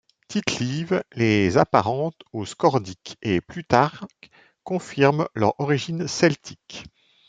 Tite-Live 0.29 1.03
les 1.13 1.59
apparente 1.59 2.23
aux 2.33 2.47
Scordiques, 2.47 3.17
et 3.21 3.39
Plutarque 3.39 4.31
confirme 4.63 5.27
leur 5.35 5.53
origine 5.59 6.07
celtique. 6.07 6.85